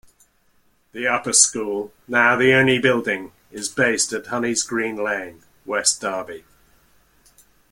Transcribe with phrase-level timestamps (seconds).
[0.93, 6.43] The upper school, now the only building, is based at "Honeysgreen Lane", West Derby.